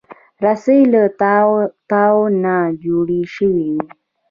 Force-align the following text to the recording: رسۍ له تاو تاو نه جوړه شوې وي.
رسۍ 0.43 0.81
له 0.93 1.01
تاو 1.21 1.51
تاو 1.91 2.17
نه 2.43 2.55
جوړه 2.83 3.21
شوې 3.35 3.59
وي. 3.73 3.85